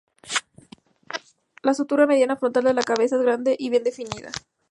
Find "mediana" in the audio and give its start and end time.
2.07-2.35